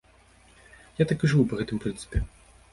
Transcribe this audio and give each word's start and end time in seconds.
Я 1.01 1.07
так 1.13 1.19
і 1.27 1.31
жыву, 1.33 1.45
па 1.53 1.63
гэтым 1.63 1.77
прынцыпе. 1.87 2.27